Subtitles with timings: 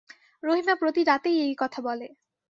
[0.43, 2.07] রহিমা প্রতি রাতেই এই কথা বলে।